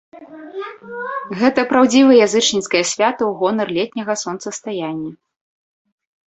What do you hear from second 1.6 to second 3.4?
праўдзіва язычніцкае свята ў